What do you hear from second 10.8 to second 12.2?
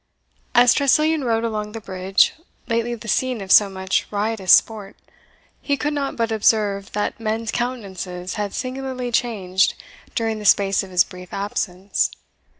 of his brief absence.